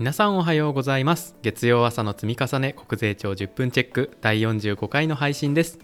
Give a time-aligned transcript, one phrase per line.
[0.00, 1.34] 皆さんおはようございます。
[1.42, 5.78] 月曜朝の積み重ね国税庁10分チェック第45回の配信です。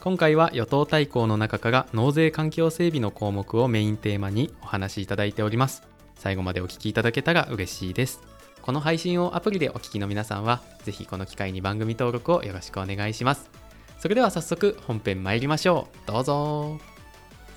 [0.00, 5.82] 今回は与党対抗の中から納税環境整備の項目をメインテーマにお話しいただいております。
[6.14, 8.22] 最後までお聞きいただけたら嬉しいです。
[8.62, 13.50] この配信をアプリでお聞きの皆さんはぜひこの機会に番組登録をよろしくお願いします。
[13.98, 16.10] それでは早速本編参りましょう。
[16.10, 16.78] どうぞ。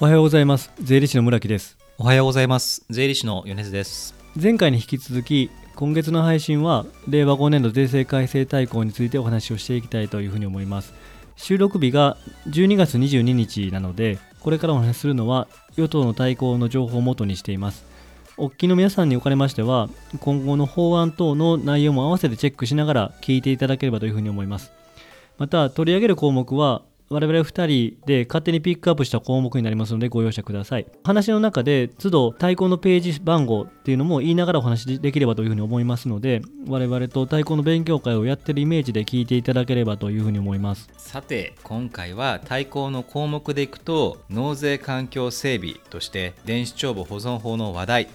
[0.02, 0.74] おはようございます。
[0.82, 1.78] 税理士の村木です。
[1.98, 2.84] おはようございます。
[2.90, 4.14] 税理士の米津です。
[4.36, 5.50] 前回に引き続き
[5.82, 10.94] 今月の配信は令和5年度税制改正大綱についてお話をしていきたいというふうに思います。
[11.36, 12.18] 収録日が
[12.50, 17.84] 12月22日なのでこれからお話しするのは与党の対抗の情報をもとにしています。
[18.38, 19.90] お聞きの皆さんにおかれましては
[20.20, 24.72] 今後の法案等の内容も合わせてチェックしながら聞いていただければというふうに思います。
[25.40, 30.88] また取り上げる項目は我々2人で勝手にピックアップした項目になりますのでご容赦ください。
[31.04, 40.90] 話の中で都度対抗のページ番号っていうのも言いながらお話しできればというふうに思いますので我々と対抗の勉強会をやってるイメージで聞いていただければというふうに思います。
[40.96, 48.08] さて今回は対抗の項目でいくと納税環境整備として電子帳簿保存法の話題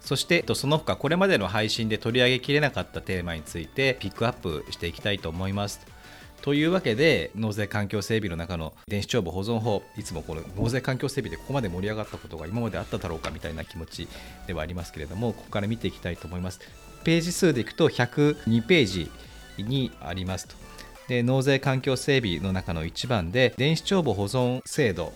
[0.00, 5.97] そしてその他これまでの配信で取り上げきれなかったテーマについてピックアップしていきたいと思います。
[6.42, 9.82] というわけで納税環境整備の中の電子帳簿保存法。
[9.96, 14.08] いつもこの納税環境整備でここまで盛り上がったことが今まであっただろうかみたいな気持ち
[14.46, 16.60] ではありますけれどもここから見ていきたいと思います。
[17.04, 19.10] ページ数でいくと102ページ
[19.58, 20.54] にありますと。
[21.08, 25.12] で納税環境整備の中の1番で電子帳簿保存制度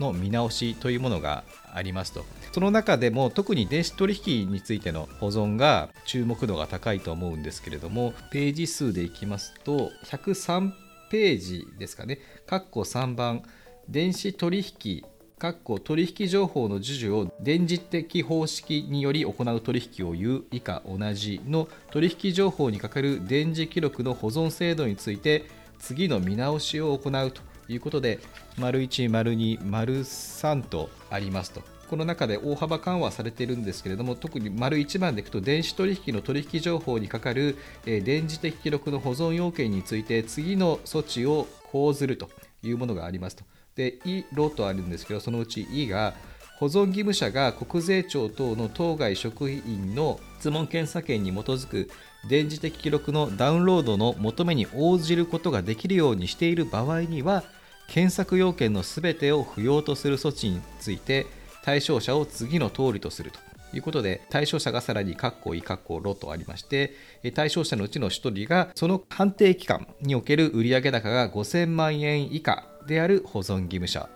[0.00, 2.24] の見直しというものがありますと。
[2.52, 10.72] その中でも特に電子取引についての保存が注目度が高いと思うんですけれどもページ数でいきますと103
[11.10, 12.18] ページですかね。
[12.46, 13.42] 括弧3番。
[13.88, 15.04] 電子取引
[15.38, 25.44] 括弧取引情報の授受を電磁的方式により行う取引を言う以下同じの取引情報にかかる電磁記録の保存制度について
[25.78, 28.20] 次の見直しを行うとということで、
[28.58, 31.62] 丸1、丸2、丸3とありますと。
[31.88, 42.28] この中で大幅緩和されているんですけれども、特に丸1番でいくと、電子取引の取引情報にかかる、電磁的記録の保存要件について、次の措置を講ずると
[42.62, 43.44] いうものがありますと。
[43.76, 46.14] で、い、ろとあるんですけど、そのうちいが、
[46.58, 51.90] 保存義務者が国税庁等の当該職員の質問検査権に基づく
[52.28, 57.44] 電磁的記録のダウンロードの求めに応じることができるようにしている場合には
[57.88, 61.26] 検索要件のすべてを不要とする措置について
[61.62, 63.38] 対象者を次の通りとすると
[63.76, 66.94] いうことで対象者がさらに括弧いい括弧ろとありまして
[67.34, 74.15] 対象者のうちの1人がその判定期間における売上高が5000万円以下である保存義務者。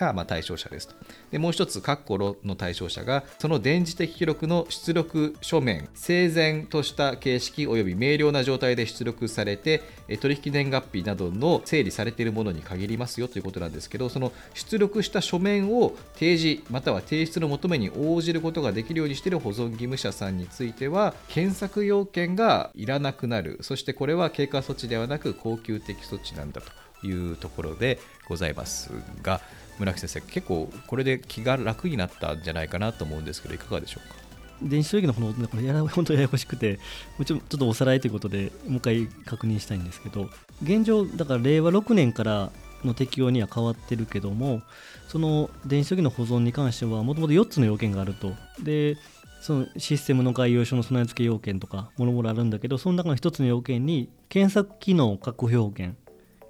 [0.00, 0.94] がま対象者ですと。
[1.30, 9.82] でもう一つ、括弧ロの対象者が、その電磁的記録の出力書面、整然とした形式及び明瞭な状態で出力されて、
[10.20, 28.90] 取引年月日などの整理されているものに限りますよということなんですけど、その出力した書面を提示、または提出の求めに応じることができるようにしている保存義務者さんについては、検索要件がいらなくなる、そしてこれは経過措置ではなく、恒久的措置なんだというところでございます
[29.22, 29.40] が、
[29.80, 34.14] 村木先生、結構これで気が楽になったんじゃないかなと思うんですけど、いかがでしょうか？
[34.62, 36.78] 電子書籍のこのこれや本当ややこしくて
[37.18, 40.28] もちろんちょっとおさらいということでもう一回確認したいんですけど
[40.62, 42.50] 現状だから令和6年から
[42.84, 44.60] の適用には変わってるけども
[45.08, 48.98] その電子書籍の保存に関してはもともと4つの要件があるとで
[49.40, 55.96] そのシステムの概要書の備え付け要件とかもろもろあるんだけどその中の1つの要件に検索機能確保要件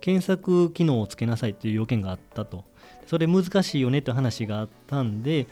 [0.00, 2.64] 検索機能をつけなさいという要件があったと。
[3.06, 5.48] それ難しいよねって話があったんで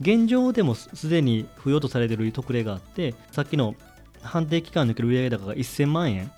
[0.00, 3.74] 現状でもすでに不要とされている特例があってさっきの
[4.22, 6.32] 判定期間抜ける売上高が1000万円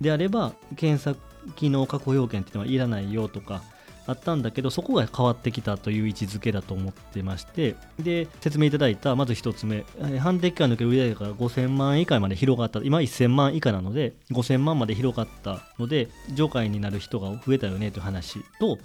[0.00, 1.20] であれば検索
[1.56, 3.62] 機能確保要件っていうのはいらないよとか
[4.06, 9.84] あったんだけどそこが変わってきたという位置づけだと思ってましてで説明いただいたまず1つ目
[10.18, 18.78] 判定期間抜ける売上が5000万円以下まで広がった今1000万以下なので5000万まで広がったので上海になる人が増えたよねという話と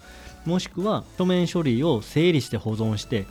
[0.45, 3.25] もしくは書面処理を整理して保存して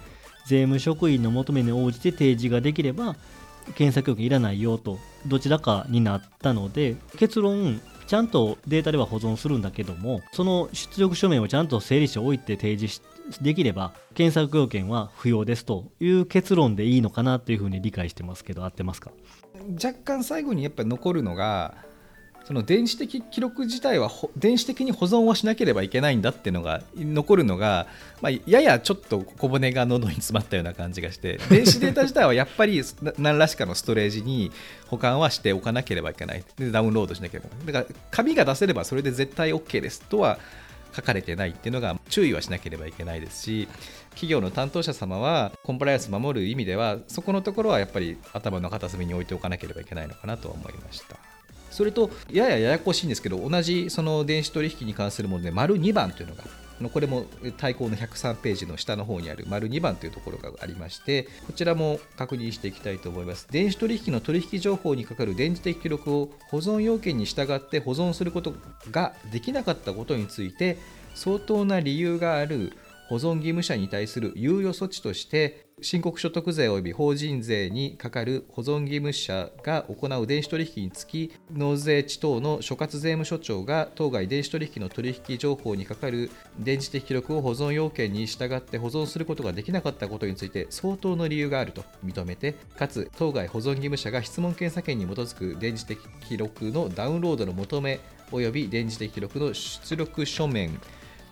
[0.47, 3.17] 税務職員の求めに応じて提示ができれば
[3.75, 13.03] 検索要件いらないよとどちらかになったので結論ちゃんとデータでは保存するんだけどもその出力書面をちゃんと整理しておいて提示
[13.41, 19.11] できれば検索要件は不要ですという結論でいいのかなというふうに理解してますけど合ってますか？
[19.83, 21.75] 若干最後にやっぱり残るのが
[22.47, 27.89] その電子的記録自体は電子的に保存はしなければいけないんだっていうのが残るのが、
[28.21, 32.81] まあ、ややちょっと小骨が喉に詰まったような感じがして 電子データ自体はやっぱり
[33.19, 34.53] 何らしかのストレージに
[34.87, 40.39] 保管はしておかなければいけないでダウンロードしなければだから紙が出せればそれで絶対 OK ですとは
[40.95, 43.69] 書かれてないっていうのが注意はしなければいけないですし
[44.11, 51.36] 企業の担当者様はコンプライアンス守る意味ではそこのところはやっぱり頭の片隅に置いておかなければいけないのかなと思いました。
[51.77, 56.45] それとややややこしいんですけど同じその電子取引に関するもので丸2番というのが
[56.91, 57.27] これも
[57.59, 63.47] 対抗の103ページの下の方にある丸2番というところがありましてこちらも確認していきたいと思います。
[63.51, 68.55] 電子取引の取引情報にかかる電磁的記録を保存要件に従って保存すること
[68.91, 70.79] ができなかったことについて
[71.15, 72.73] 相当な理由がある
[73.09, 98.01] 保存義務者に対する猶予措置として申告所得税及び法人税にかかる保存義務者が行う電子取引につき納税地等の所轄税務署長が当該電子取引の取引情報にかかる電磁的記録を保存要件に従って保存することができなかったことについて相当の理由があると認めてかつ当該保存義務者が質問検査権に基づく電磁的記録のダウンロードの求め
[98.31, 100.81] 及び電磁的記録の出力書面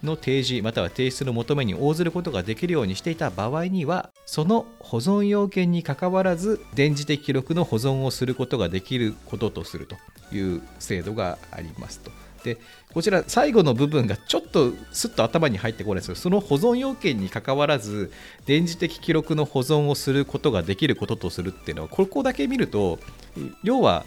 [0.05, 9.97] の提示または提出の求めに応ずることができるようにしていた場合にはその保存要件にかかわらず電磁的記録の保存をすることができることとすると
[10.35, 12.11] いう制度がありますと。
[12.45, 12.59] で
[12.93, 18.13] こちら最後の部分がちょっとすっと頭に入ってこないですけどその保存要件にかかわらず
[18.45, 22.99] 電磁的記録の保存をすることができることとするっていうのはここだけ見ると
[23.63, 24.05] 要は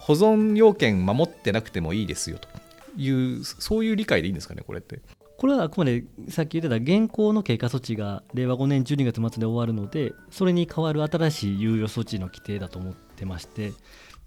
[0.00, 2.48] 保存要件守ってなくてもいいですよと
[2.96, 4.98] いうそういう理解でいいんですかねこれって。
[5.38, 13.72] これはあくまでさっき言ってた現行の経過措置が令和5年12月末で終わるのでそれに代わる新しい猶予措置の規定だと思ってまして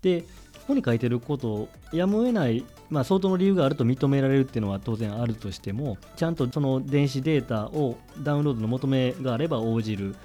[0.01, 0.27] でこ
[0.67, 10.15] こに書いてることをやむを得ない、まあ、相当の理由があると認められるっていうのは当然あるとしてもちゃんとその電子データをダウンロードの求めがあれば応じる。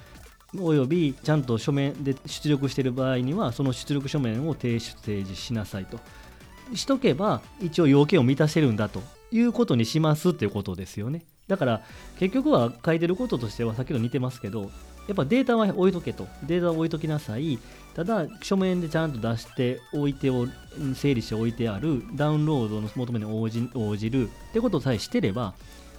[0.58, 5.98] およびちゃんと書面で出力している場合にはその出力書面を提出提示しなさいと。
[6.74, 9.02] しとけば一応要件を満たせるんだと。
[9.30, 11.24] いうことにしますっていうことですよね。
[11.48, 11.82] だから
[12.18, 14.70] 結局は書いてることとしては先ほど似てますけど
[15.06, 16.26] やっぱデータは置いとけと。
[16.42, 17.58] データは置いときなさい。
[17.94, 20.48] ただ書面でちゃんと出しておいてを
[20.94, 22.02] 整理しておいてある。
[22.14, 24.28] ダウンロードの求めに応じ応じる。
[24.28, 25.54] ってことさえしてれば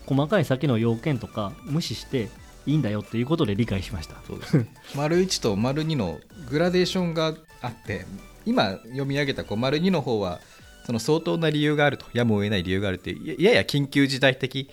[0.06, 2.30] 細かい先の要件とか無視して
[2.65, 4.15] いいんだよっていうことで理解しました。
[4.27, 4.57] そうです。
[4.57, 6.19] ね 丸1と丸2の
[6.50, 8.06] グラデーションがあって
[8.45, 10.41] 今読み上げたこう丸2の方は
[10.88, 14.69] その相当な理由があるとやむを得ない理由があるってやや緊急事態的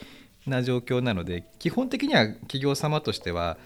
[0.47, 3.57] な状況なので基本的には企業様としては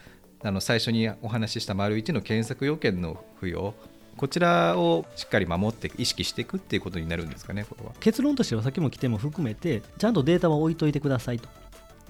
[0.43, 3.75] あの最初にお話しした丸1の検索要件の付与
[4.17, 7.93] こちらをしっかり守って意識していくっていうことになるんですかねこれは。
[8.00, 11.51] 結論としてはさっきも来ても含めてちゃんとデータは置いといてくださいと。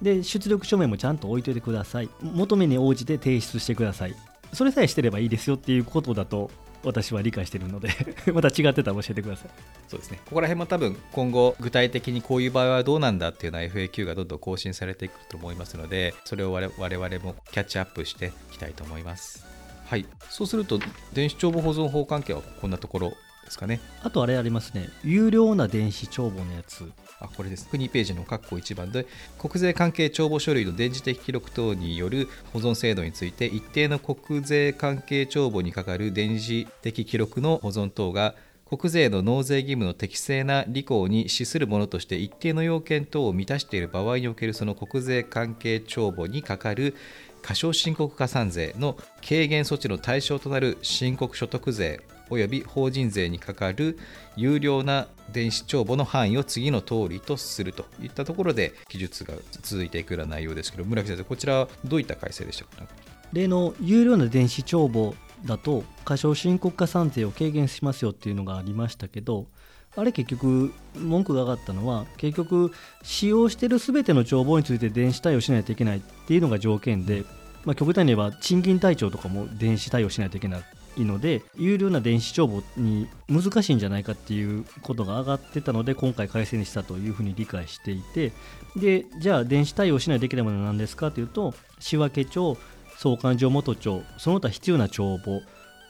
[0.01, 2.09] で出力書面もちゃんと置いといてください。
[2.21, 4.15] 求めに応じて提出してください。
[4.53, 6.49] それさえしてればいいですよっていうことだと
[6.83, 7.89] 私は理解しているので
[8.33, 9.49] また違ってたら教えてください。
[9.87, 10.19] そうですね。
[10.25, 19.45] ここら辺も多分今後具体的にこういう場合はどうなんだっていうのは FAQ がどんどん更新されていくと思いますのでそれを我々もキャッチアップしていきたいと思います。
[19.85, 20.05] はい。
[20.29, 20.79] そうすると
[21.13, 23.13] 電子帳簿保存法関係はこんなところ
[23.49, 23.81] ですかね。
[24.03, 24.89] あとあれありますね。
[25.03, 26.89] 有料な電子帳簿のやつ。
[27.19, 27.67] あこれです。
[27.67, 29.05] 国ページの括弧1番で
[29.37, 46.95] 国税関係帳簿書類の電磁的記録等による保存制度について一定の国税関係帳簿にかかる電磁的記録の保存等が国税の納税義務の適正な履行に資するものとして一定の要件等を満たしている場合におけるその国税関係帳簿にかかる
[47.41, 48.95] 過少申告加算税の
[49.27, 51.99] 軽減措置の対象となる申告所得税
[52.29, 53.97] 及び法人税にかかる
[54.35, 62.87] 有料な電子帳簿の範囲を次の通りとするといったところで記述が続いていくような内容ですけど村木先生こちらはどういった改正でしたか？
[63.31, 69.47] 例の有料な電子帳簿だと過少申告加算税を軽減しますよっていうのがありましたけど
[69.95, 72.71] あれ結局文句が上がったのは結局
[73.03, 77.23] 使用している全ての帳簿について電子対応しないといけないっていうのが条件で、
[77.65, 80.63] まあ、極端に言えば賃金台帳とかも電子対応しないといけない。
[81.01, 88.31] いので有料な電子帳簿に難しいんじゃないかっていうことが上がってたので今回改正にしたというふうに理解していて
[88.75, 92.57] でじゃあ電子対応しないといけないものは何ですかというと仕分帳
[92.97, 95.41] 総勘定元帳その他必要な帳簿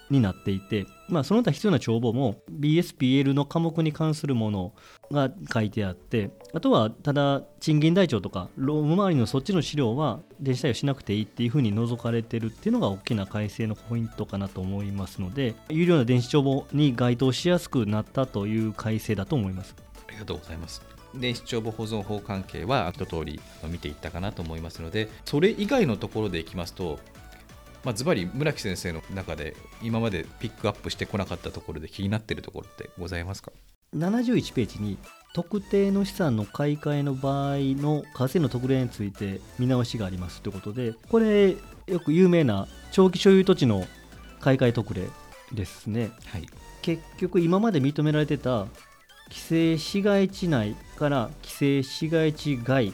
[0.10, 4.74] になっていて、まあ、その他必要な帳簿も BSPL の科目に関するもの
[5.12, 19.76] が書いてあってあとはただ賃金台帳とか労務周りのそっちの資料は電子対応しなくていいっていうふうに除かれてるっていうのが大きな改正のポイントかなと思いますので有料な電子帳簿に該当しやすくなったという改正だと思います。
[20.08, 21.00] ありがとうございます。
[21.16, 27.00] 電子帳簿保存法関係は一通り見ていったかなと思いますのでそれ以外のところでいきますと
[27.84, 33.52] まあ、ズバリ村木先生の中で今までピックアップしてこなかったところで気になっているところってございますか
[33.96, 34.98] ？71ページに
[35.34, 41.56] 特定の資産の買い替えの場合の課税の特例について見直しがありますということでこれ
[41.88, 43.86] よく有名な長期所有土地の
[44.40, 45.08] 買い替え特例
[45.54, 46.48] ですね、はい、
[46.82, 48.68] 結局今まで認められてた
[49.30, 52.94] 規制市街地内から規制市街地外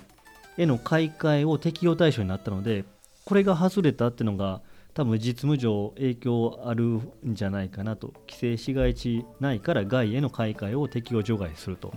[0.58, 2.86] への買い替えを適用対象になったので
[3.26, 4.62] これが外れたっていうのが
[4.96, 8.14] 多分実務上影響あるんじゃないかなと。
[8.28, 11.94] 規制市街地内から外への買い替えを適用除外すると。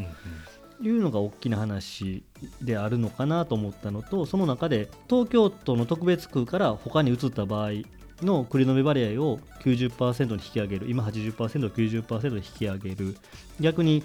[0.81, 2.25] いうのが大きな話
[2.61, 7.71] であるのかなと思ったのとその中で東京都の特別区から他に移った場合
[8.23, 10.91] の繰り延べ割合を90%に引き上げる。
[10.91, 13.17] 今80%を90%に引き上げる。
[13.61, 14.03] 逆に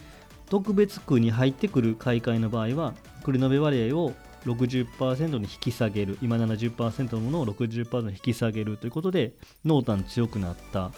[0.50, 4.14] 特別区に入ってくる買い替えの場合は繰り延べ割合を
[4.46, 9.34] 60%に引き下げる今70%のものを60%に引き下げるということで
[9.66, 10.92] 濃淡強くなった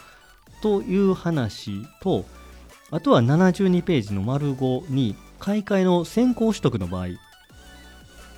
[0.61, 2.25] という話と
[2.91, 7.07] あとは72ページの丸5に買い替えの先行取得の場合。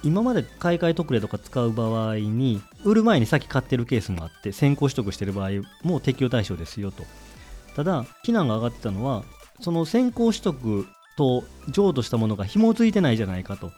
[0.03, 5.49] 今まで買い替え特例とか使う場合に売る前に先買ってるケースもあって先行取得してる場合
[5.81, 7.03] も適用対象ですよと。
[7.75, 9.23] ただ非難が上がってたのは
[9.59, 10.87] その先行取得
[11.17, 13.71] と譲渡したものが紐付いてないじゃないかと。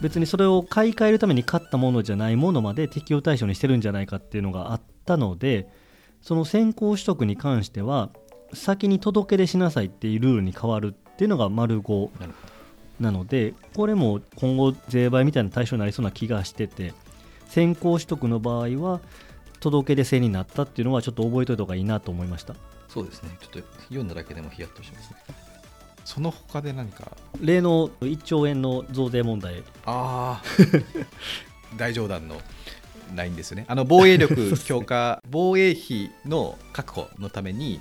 [0.00, 5.68] 別にそれを買い替えるために買ったものじゃないものまで適用対象にしてるんじゃないかっていうのがあったので
[6.20, 8.10] その先行取得に関しては
[8.52, 12.10] 先に届け出しなさいっていうルールに変わるっていうのが丸5
[13.00, 16.94] なのでこれも今後税倍みたいな対象になりそうな気がしてて
[17.48, 19.00] 先行取得の場合は
[19.60, 22.54] 届け出制になったっていうのはちょっと覚えておいた方がいいなと思いました。
[22.88, 23.30] そうですね。
[23.40, 25.16] ちょっと読んだだけでもヒヤッとしますね
[26.06, 27.10] その他で何か？
[27.40, 29.62] 例の1兆円の増税問題。
[29.84, 30.42] ああ
[31.76, 32.40] 大冗談の
[33.14, 33.64] ないんですよね。
[33.68, 37.80] あの防衛力 強化防衛費の確保のために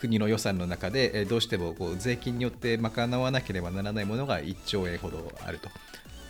[0.00, 5.68] 国の予算の中でどうしてもこう税金によって賄わなければならないものが1兆円ほどあると。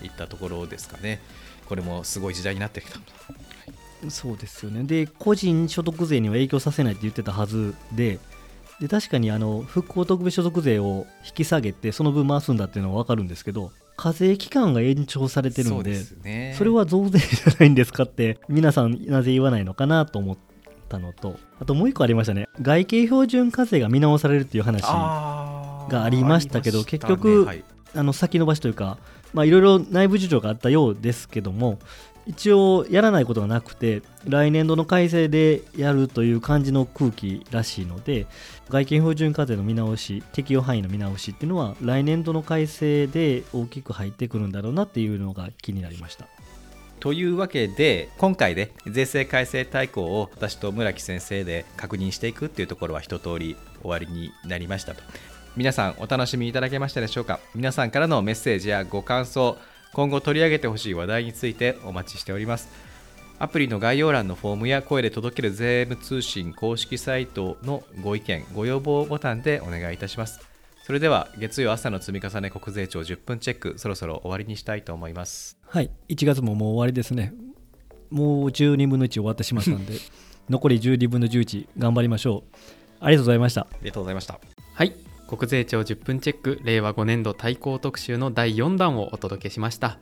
[0.05, 1.21] いったところですかね。
[1.67, 2.99] これもすごい時代になってきた、
[4.11, 4.83] そうですよね。
[4.83, 8.19] で個人所得税には影響させないって言ってたはずで
[8.83, 20.39] で確かにあの復興特別所得税を引き下げてその分回すんだっていうのは分かるんですけど課税期間が延長されてるんでそ、ね、それは増税じゃないんですかって皆さんなぜ言わないのかなと思っ
[20.89, 22.49] たのとあともう一個ありましたね。
[22.61, 27.63] 外形標準課税が見直されるっていう話がありましたけど、ね、結局、はい、
[27.95, 28.99] あの先延ばしというか
[29.35, 31.79] いろいろ内部事情があったようですけども
[32.27, 38.27] 一応やらないことがなくて来年度の改正でやるという感じの空気らしいので
[38.69, 46.27] 外見標準課税の見直し適用範囲の見直しっていうのは来年度の改正で大きく入ってくるんだろうなっていうのが気になりました。
[47.01, 55.03] というわけで今回で税制改正大綱を私と村木先生で確認していくっていうところは一通り終わりになりましたと
[55.57, 57.41] 皆さんお楽しみいただけましたでしょうか？
[57.57, 59.59] 皆さんからのメッセージやご感想
[59.93, 62.69] 今後取り上げてほしい話題についてお待ちしております。
[63.39, 70.41] アプリの概要欄のフォームや声で届ける税務通信公式サイトのご意見ご要望ボタンでお願いいたします。
[70.85, 75.59] それでは月曜朝の積み重ね国税庁10分チェックそろそろ終わりにしたいと思います。
[75.67, 77.33] はい1月ももう終わりですね。
[78.11, 79.95] もう12分の1終わってしまったんで
[80.49, 82.57] 残り12分の11頑張りましょう。
[83.01, 83.63] ありがとうございました。
[83.63, 84.41] ありがとうございました。
[84.75, 89.99] はい国税庁10分チェック令和5年度対抗特集の第4弾をお届けしました。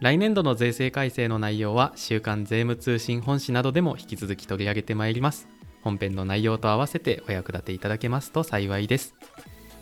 [0.00, 5.48] 来年度の税制改正の内容は週刊税務通信本誌などでも引き続き取り上げてまいります。
[5.80, 9.14] 本編の内容と合わせてお役立ていただけますと幸いです。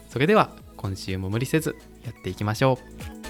[0.09, 2.79] それでは今週も無理せずやっていきましょ
[3.19, 3.22] う。